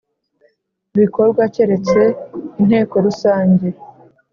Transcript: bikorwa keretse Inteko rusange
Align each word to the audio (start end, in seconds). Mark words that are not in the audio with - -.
bikorwa 0.97 1.41
keretse 1.55 1.99
Inteko 2.61 2.95
rusange 3.05 3.67